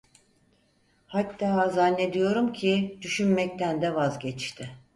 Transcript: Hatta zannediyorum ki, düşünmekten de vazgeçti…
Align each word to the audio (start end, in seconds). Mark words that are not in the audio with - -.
Hatta 1.07 1.69
zannediyorum 1.69 2.53
ki, 2.53 2.97
düşünmekten 3.01 3.81
de 3.81 3.95
vazgeçti… 3.95 4.69